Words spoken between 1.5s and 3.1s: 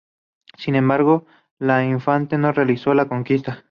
el infante no realizó la